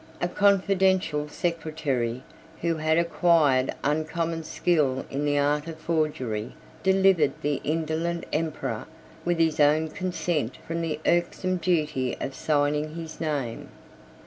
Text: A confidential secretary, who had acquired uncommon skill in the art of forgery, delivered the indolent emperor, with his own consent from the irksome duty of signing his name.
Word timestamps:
A 0.19 0.27
confidential 0.27 1.29
secretary, 1.29 2.23
who 2.61 2.73
had 2.77 2.97
acquired 2.97 3.69
uncommon 3.83 4.43
skill 4.43 5.05
in 5.11 5.25
the 5.25 5.37
art 5.37 5.67
of 5.67 5.77
forgery, 5.77 6.55
delivered 6.81 7.33
the 7.43 7.61
indolent 7.63 8.25
emperor, 8.33 8.87
with 9.25 9.37
his 9.37 9.59
own 9.59 9.89
consent 9.89 10.57
from 10.67 10.81
the 10.81 10.99
irksome 11.05 11.57
duty 11.57 12.17
of 12.19 12.33
signing 12.33 12.95
his 12.95 13.21
name. 13.21 13.69